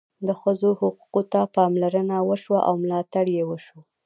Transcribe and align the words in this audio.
د 0.27 0.29
ښځو 0.41 0.69
حقوقو 0.79 1.21
ته 1.31 1.39
پاملرنه 1.55 2.15
وشوه 2.29 2.59
او 2.67 2.73
ملاتړ 2.83 3.25
یې 3.37 3.43
وشو. 3.49 3.77